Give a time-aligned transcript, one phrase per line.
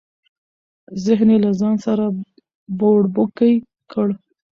[1.03, 2.05] ذهن یې له ځانه سره
[2.77, 3.53] بوړبوکۍ
[3.91, 4.07] کړ.